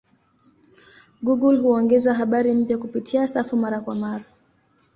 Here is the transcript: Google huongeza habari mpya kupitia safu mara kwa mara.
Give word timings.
Google 1.21 1.57
huongeza 1.59 2.13
habari 2.13 2.53
mpya 2.53 2.77
kupitia 2.77 3.27
safu 3.27 3.57
mara 3.57 3.79
kwa 3.79 3.95
mara. 3.95 4.23